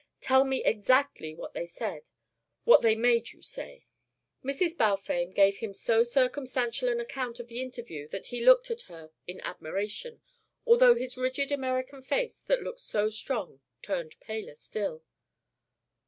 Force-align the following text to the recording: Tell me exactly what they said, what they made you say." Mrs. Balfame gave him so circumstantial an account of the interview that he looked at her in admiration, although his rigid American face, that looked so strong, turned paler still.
Tell 0.19 0.43
me 0.45 0.63
exactly 0.63 1.35
what 1.35 1.53
they 1.53 1.67
said, 1.67 2.09
what 2.63 2.81
they 2.81 2.95
made 2.95 3.33
you 3.33 3.43
say." 3.43 3.85
Mrs. 4.43 4.75
Balfame 4.75 5.31
gave 5.31 5.57
him 5.57 5.75
so 5.75 6.03
circumstantial 6.03 6.89
an 6.89 6.99
account 6.99 7.39
of 7.39 7.47
the 7.49 7.61
interview 7.61 8.07
that 8.07 8.25
he 8.25 8.43
looked 8.43 8.71
at 8.71 8.81
her 8.89 9.11
in 9.27 9.39
admiration, 9.41 10.23
although 10.65 10.95
his 10.95 11.17
rigid 11.17 11.51
American 11.51 12.01
face, 12.01 12.41
that 12.47 12.63
looked 12.63 12.79
so 12.79 13.11
strong, 13.11 13.61
turned 13.83 14.19
paler 14.19 14.55
still. 14.55 15.03